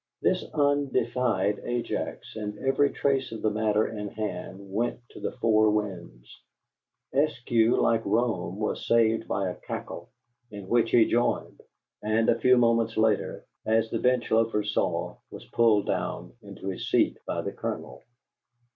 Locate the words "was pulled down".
15.29-16.33